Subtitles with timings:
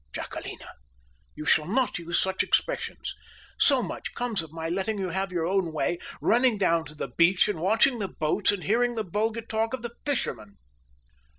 [0.15, 0.67] Jacquelina.
[1.35, 3.15] You shall not use such expressions.
[3.59, 7.09] So much comes of my letting you have your own way, running down to the
[7.15, 10.57] beach and watching the boats, and hearing the vulgar talk of the fishermen."